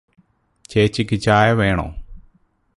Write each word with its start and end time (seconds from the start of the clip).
ചേച്ചിക്ക് 0.69 1.19
ചായ 1.19 1.51
വേണോ? 1.51 1.87